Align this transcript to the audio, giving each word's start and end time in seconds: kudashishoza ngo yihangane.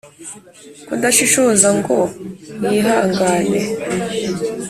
kudashishoza 0.87 1.67
ngo 1.77 1.99
yihangane. 2.71 3.61